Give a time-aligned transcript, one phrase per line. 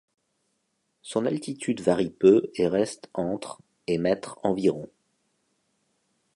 [1.03, 4.89] Son altitude varie peu et reste entre et mètres environ.